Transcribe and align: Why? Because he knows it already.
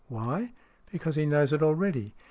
Why? 0.07 0.53
Because 0.91 1.13
he 1.15 1.27
knows 1.27 1.53
it 1.53 1.61
already. 1.61 2.15